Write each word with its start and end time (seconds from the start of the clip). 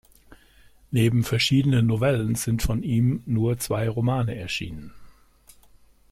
Neben 0.89 1.23
verschiedenen 1.23 1.85
Novellen 1.85 2.33
sind 2.33 2.63
von 2.63 2.81
ihm 2.81 3.21
nur 3.27 3.59
zwei 3.59 3.87
Romane 3.87 4.35
erschienen. 4.35 4.95